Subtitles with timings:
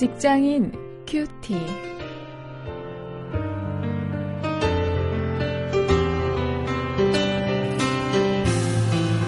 [0.00, 0.72] 직장인
[1.06, 1.54] 큐티.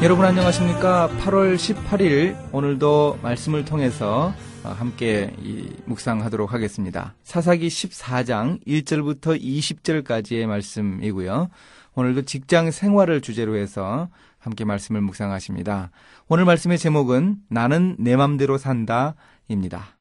[0.02, 1.10] 여러분 안녕하십니까?
[1.20, 4.32] 8월 18일 오늘도 말씀을 통해서
[4.62, 5.30] 함께
[5.84, 7.12] 묵상하도록 하겠습니다.
[7.22, 11.50] 사사기 14장 1절부터 20절까지의 말씀이고요.
[11.96, 15.90] 오늘도 직장 생활을 주제로 해서 함께 말씀을 묵상하십니다.
[16.28, 19.98] 오늘 말씀의 제목은 나는 내 맘대로 산다입니다.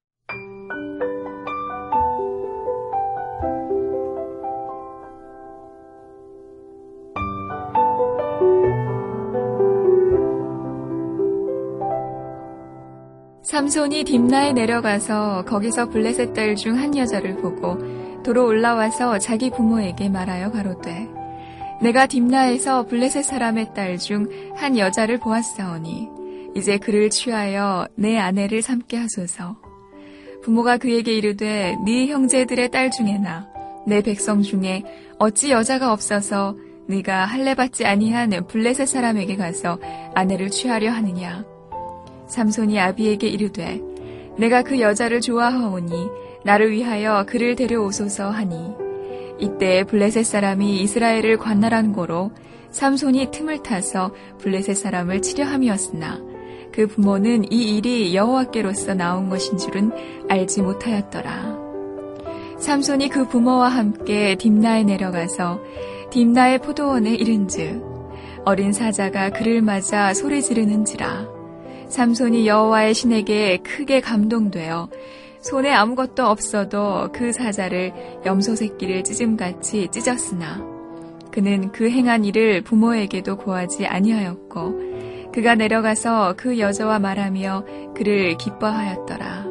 [13.51, 17.77] 삼손이 딥나에 내려가서 거기서 블레셋 딸 중 한 여자를 보고
[18.23, 21.09] 도로 올라와서 자기 부모에게 말하여 가로되
[21.81, 26.07] 내가 딥나에서 블레셋 사람의 딸 중 한 여자를 보았사오니
[26.55, 29.57] 이제 그를 취하여 내 아내를 삼게 하소서.
[30.43, 33.49] 부모가 그에게 이르되 네 형제들의 딸 중에나
[33.85, 34.83] 내 백성 중에
[35.19, 36.55] 어찌 여자가 없어서
[36.87, 39.77] 네가 할례 받지 아니한 블레셋 사람에게 가서
[40.15, 41.43] 아내를 취하려 하느냐
[42.31, 43.81] 삼손이 아비에게 이르되
[44.37, 46.09] 내가 그 여자를 좋아하오니
[46.45, 48.71] 나를 위하여 그를 데려오소서 하니
[49.37, 52.31] 이때 블레셋 사람이 이스라엘을 관날한 고로
[52.69, 56.21] 삼손이 틈을 타서 블레셋 사람을 치려 함이었으나
[56.71, 59.91] 그 부모는 이 일이 여호와께로서 나온 것인 줄은
[60.29, 61.59] 알지 못하였더라.
[62.57, 65.59] 삼손이 그 부모와 함께 딥나에 내려가서
[66.11, 67.83] 딥나의 포도원에 이른즉
[68.45, 71.30] 어린 사자가 그를 맞아 소리 지르는지라
[71.91, 74.89] 삼손이 여호와의 신에게 크게 감동되어
[75.41, 77.91] 손에 아무것도 없어도 그 사자를
[78.25, 80.63] 염소 새끼를 찢음같이 찢었으나
[81.31, 87.65] 그는 그 행한 일을 부모에게도 고하지 아니하였고 그가 내려가서 그 여자와 말하며
[87.95, 89.45] 그를 기뻐하였더라.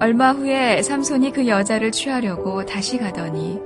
[0.00, 3.60] 얼마 후에 삼손이 그 여자를 취하려고 다시 가더니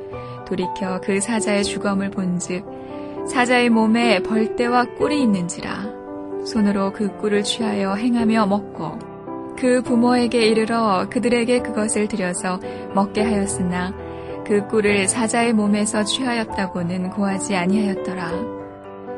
[0.46, 2.64] 돌이켜 그 사자의 주검을 본즉
[3.26, 5.99] 사자의 몸에 벌떼와 꿀이 있는지라
[6.44, 8.98] 손으로 그 꿀을 취하여 행하며 먹고
[9.56, 12.60] 그 부모에게 이르러 그들에게 그것을 들여서
[12.94, 13.92] 먹게 하였으나
[14.46, 18.32] 그 꿀을 사자의 몸에서 취하였다고는 고하지 아니하였더라.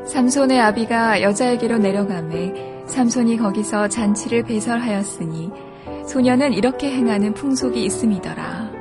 [0.04, 5.50] 삼손의 아비가 여자에게로 내려가매 삼손이 거기서 잔치를 배설하였으니
[6.06, 8.71] 소녀는 이렇게 행하는 풍속이 있음이더라.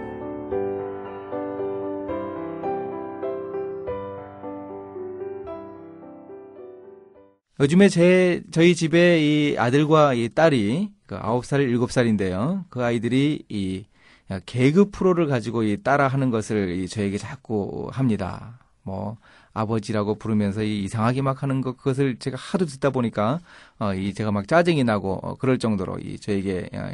[7.62, 12.66] 요즘에 제 저희 집에 이 아들과 이 딸이 그 9살, 7살인데요.
[12.70, 13.86] 그 아이들이 이
[14.46, 18.60] 개그 프로를 가지고 이 따라하는 것을 이 저에게 자꾸 합니다.
[18.84, 19.18] 뭐
[19.54, 23.40] 아버지라고 부르면서 이 이상하게 막 하는 것 그것을 제가 하도 듣다 보니까
[23.80, 26.90] 어 이 제가 막 짜증이 나고 어 그럴 정도로 이 저에게 어,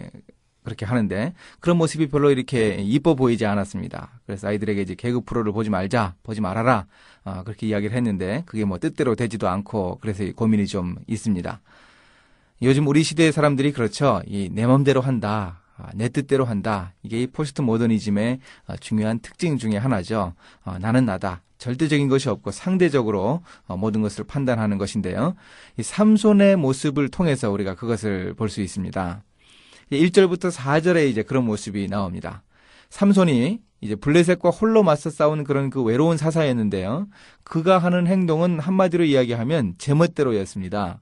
[0.68, 4.20] 그렇게 하는데 그런 모습이 별로 이렇게 이뻐 보이지 않았습니다.
[4.26, 6.88] 그래서 아이들에게 이제 개그 프로를 보지 말자, 보지 말아라
[7.24, 11.62] 어, 그렇게 이야기를 했는데 그게 뭐 뜻대로 되지도 않고 그래서 고민이 좀 있습니다.
[12.64, 14.22] 요즘 우리 시대의 사람들이 그렇죠.
[14.28, 15.62] 이 내 맘대로 한다.
[15.78, 16.92] 아, 내 뜻대로 한다.
[17.02, 20.34] 이게 이 포스트 모더니즘의 어, 중요한 특징 중의 하나죠.
[20.66, 21.44] 어, 나는 나다.
[21.60, 25.34] 절대적인 것이 없고 상대적으로 모든 것을 판단하는 것인데요.
[25.78, 29.24] 이 삼손의 모습을 통해서 우리가 그것을 볼 수 있습니다.
[29.92, 32.44] 1절부터 4절에 이제 그런 모습이 나옵니다.
[32.90, 37.08] 삼손이 이제 블레셋과 홀로 맞서 싸우는 그런 그 외로운 사사였는데요.
[37.44, 41.02] 그가 하는 행동은 한마디로 이야기하면 제멋대로였습니다.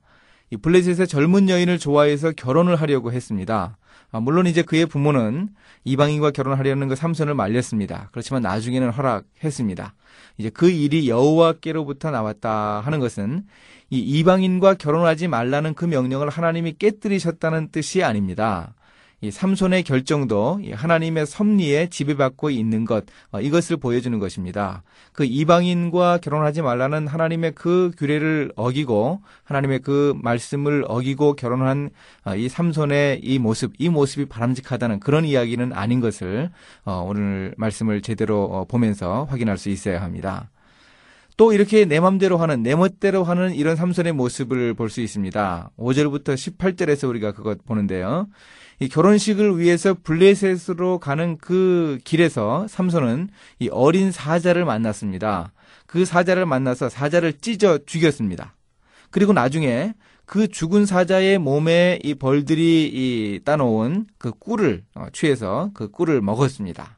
[0.51, 3.77] 이 블레셋의 젊은 여인을 좋아해서 결혼을 하려고 했습니다.
[4.11, 5.49] 아, 물론 이제 그의 부모는
[5.83, 8.09] 이방인과 결혼하려는 그 삼손을 말렸습니다.
[8.11, 9.93] 그렇지만 나중에는 허락했습니다.
[10.37, 13.43] 이제 그 일이 여호와께로부터 나왔다 하는 것은
[13.89, 18.73] 이 이방인과 결혼하지 말라는 그 명령을 하나님이 깨뜨리셨다는 뜻이 아닙니다.
[19.21, 24.83] 이 삼손의 결정도 하나님의 섭리에 지배받고 있는 것 어, 이것을 보여주는 것입니다.
[25.13, 31.89] 그 이방인과 결혼하지 말라는 하나님의 그 규례를 어기고 하나님의 그 말씀을 어기고 결혼한
[32.25, 36.51] 어, 이 삼손의 이 모습 이 모습이 바람직하다는 그런 이야기는 아닌 것을
[36.83, 40.49] 어, 오늘 말씀을 제대로 보면서 확인할 수 있어야 합니다.
[41.37, 45.71] 또 이렇게 내 맘대로 하는 내 멋대로 하는 이런 삼손의 모습을 볼 수 있습니다.
[45.77, 48.27] 5절부터 18절에서 우리가 그것 보는데요.
[48.79, 53.29] 이 결혼식을 위해서 블레셋으로 가는 그 길에서 삼손은
[53.59, 55.51] 이 어린 사자를 만났습니다.
[55.87, 58.55] 그 사자를 만나서 사자를 찢어 죽였습니다.
[59.11, 59.93] 그리고 나중에
[60.25, 66.97] 그 죽은 사자의 몸에 이 벌들이 이 따놓은 그 꿀을 어, 취해서 그 꿀을 먹었습니다.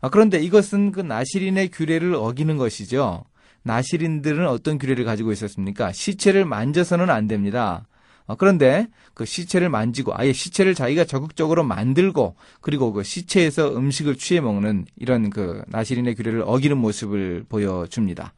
[0.00, 3.24] 아, 그런데 이것은 그 나시린의 규례를 어기는 것이죠.
[3.62, 5.92] 나시린들은 어떤 규례를 가지고 있었습니까?
[5.92, 7.86] 시체를 만져서는 안 됩니다.
[8.26, 14.40] 어, 그런데 그 시체를 만지고 아예 시체를 자기가 적극적으로 만들고 그리고 그 시체에서 음식을 취해
[14.40, 18.32] 먹는 이런 그 나시린의 규례를 어기는 모습을 보여줍니다.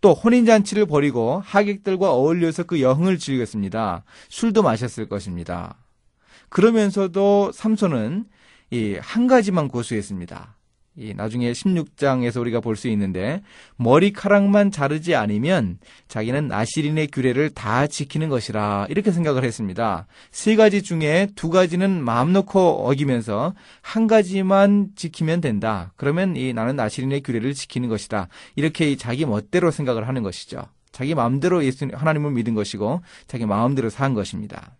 [0.00, 4.04] 또 혼인잔치를 벌이고 하객들과 어울려서 그 여흥을 즐겼습니다.
[4.28, 5.76] 술도 마셨을 것입니다.
[6.48, 8.26] 그러면서도 삼손은
[8.70, 10.56] 이 한 가지만 고수했습니다.
[10.96, 13.42] 이 나중에 16장에서 우리가 볼 수 있는데
[13.76, 15.78] 머리카락만 자르지 않으면
[16.08, 20.06] 자기는 나시린의 규례를 다 지키는 것이라 이렇게 생각을 했습니다.
[20.30, 25.92] 세 가지 중에 두 가지는 마음 놓고 어기면서 한 가지만 지키면 된다.
[25.96, 28.28] 그러면 이 나는 나시린의 규례를 지키는 것이다.
[28.56, 30.62] 이렇게 자기 멋대로 생각을 하는 것이죠.
[30.90, 34.76] 자기 마음대로 예수 하나님을 믿은 것이고 자기 마음대로 산 것입니다.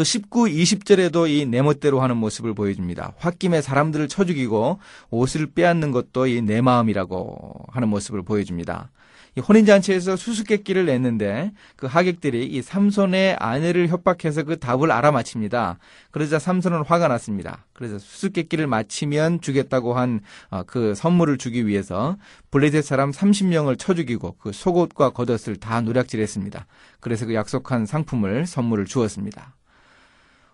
[0.00, 3.12] 또 19, 20절에도 이 내 멋대로 하는 모습을 보여줍니다.
[3.22, 4.78] 홧김에 사람들을 쳐 죽이고
[5.10, 8.90] 옷을 빼앗는 것도 이 내 마음이라고 하는 모습을 보여줍니다.
[9.36, 15.78] 이 혼인잔치에서 수수께끼를 냈는데 그 하객들이 이 삼손의 아내를 협박해서 그 답을 알아맞힙니다.
[16.12, 17.66] 그러자 삼손은 화가 났습니다.
[17.74, 22.16] 그래서 수수께끼를 마치면 주겠다고 한그 어, 선물을 주기 위해서
[22.50, 26.66] 블레셋 사람 30명을 쳐 죽이고 그 속옷과 겉옷을 다 노략질했습니다.
[27.00, 29.59] 그래서 그 약속한 상품을 선물을 주었습니다.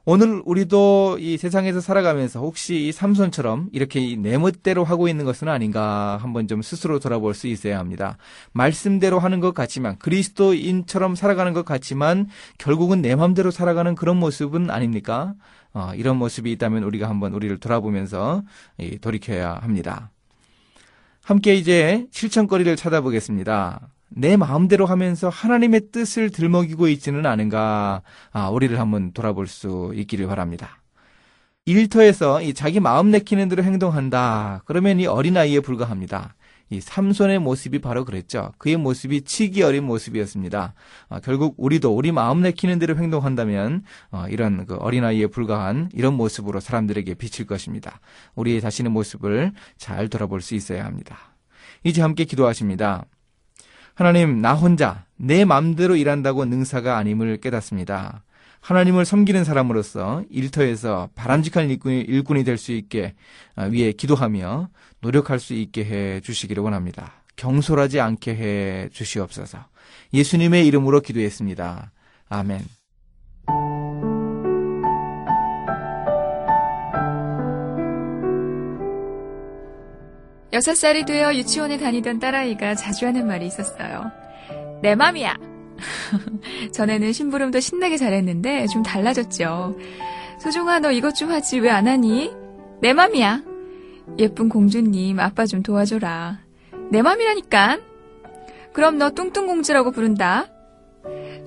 [0.08, 6.16] 오늘 우리도 이 세상에서 살아가면서 혹시 이 삼손처럼 이렇게 내 멋대로 하고 있는 것은 아닌가
[6.22, 8.16] 한번 좀 스스로 돌아볼 수 있어야 합니다.
[8.52, 15.34] 말씀대로 하는 것 같지만 그리스도인처럼 살아가는 것 같지만 결국은 내 마음대로 살아가는 그런 모습은 아닙니까?
[15.74, 18.44] 어, 이런 모습이 있다면 우리가 한번 우리를 돌아보면서
[19.00, 20.12] 돌이켜야 합니다.
[21.24, 23.88] 함께 이제 실천거리를 찾아보겠습니다.
[24.08, 30.78] 내 마음대로 하면서 하나님의 뜻을 들먹이고 있지는 않은가, 아, 우리를 한번 돌아볼 수 있기를 바랍니다.
[31.64, 34.62] 일터에서 이 자기 마음 내키는 대로 행동한다.
[34.66, 36.36] 그러면 이 어린아이에 불과합니다.
[36.70, 38.52] 이 삼손의 모습이 바로 그랬죠.
[38.58, 40.74] 그의 모습이 치기 어린 모습이었습니다.
[41.08, 46.60] 아, 결국 우리도 우리 마음 내키는 대로 행동한다면 어, 이런 그 어린아이에 불과한 이런 모습으로
[46.60, 48.00] 사람들에게 비칠 것입니다.
[48.34, 51.36] 우리 자신의 모습을 잘 돌아볼 수 있어야 합니다.
[51.84, 53.04] 이제 함께 기도하십니다.
[53.96, 58.22] 하나님, 나 혼자 내 맘대로 일한다고 능사가 아님을 깨닫습니다.
[58.60, 63.14] 하나님을 섬기는 사람으로서 일터에서 바람직한 일꾼이, 일꾼이 될 수 있게
[63.54, 64.68] 아, 위해 기도하며
[65.00, 67.22] 노력할 수 있게 해 주시기를 원합니다.
[67.36, 69.64] 경솔하지 않게 해 주시옵소서.
[70.12, 71.90] 예수님의 이름으로 기도했습니다.
[72.28, 72.75] 아멘.
[80.56, 84.10] 여섯 살이 되어 유치원에 다니던 딸아이가 자주 하는 말이 있었어요.
[84.80, 85.36] 내 맘이야.
[86.72, 89.76] 전에는 심부름도 신나게 잘했는데 좀 달라졌죠.
[90.40, 92.32] 소중아 너 이것 좀 하지 왜 안 하니?
[92.80, 93.42] 내 맘이야.
[94.18, 96.38] 예쁜 공주님 아빠 좀 도와줘라.
[96.90, 97.78] 내 맘이라니까.
[98.72, 100.46] 그럼 너 뚱뚱공주라고 부른다.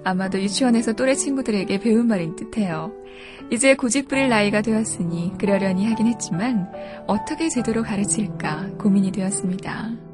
[0.04, 2.92] 아마도 유치원에서 또래 친구들에게 배운 말인 듯해요.
[3.52, 6.72] 이제 고집 부릴 나이가 되었으니 그러려니 하긴 했지만
[7.08, 10.09] 어떻게 제대로 가르칠까 고민이 되었습니다.